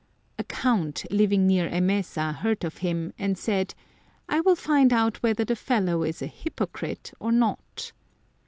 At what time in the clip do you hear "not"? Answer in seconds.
7.31-7.91